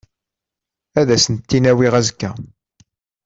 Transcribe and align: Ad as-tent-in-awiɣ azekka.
Ad 0.99 1.07
as-tent-in-awiɣ 1.15 1.93
azekka. 1.99 2.31